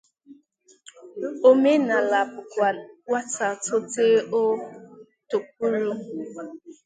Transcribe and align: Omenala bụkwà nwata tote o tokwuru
Omenala 1.49 2.19
bụkwà 2.33 2.67
nwata 3.07 3.47
tote 3.65 4.07
o 4.41 4.43
tokwuru 5.29 5.91